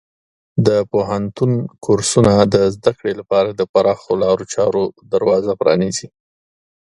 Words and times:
د 0.67 0.69
پوهنتون 0.91 1.51
کورسونه 1.85 2.33
د 2.53 2.55
زده 2.75 2.91
کړې 2.97 3.13
لپاره 3.19 3.49
د 3.51 3.61
پراخو 3.73 4.11
لارو 4.23 4.43
چارو 4.53 4.83
دروازه 5.11 5.51
پرانیزي. 5.59 6.07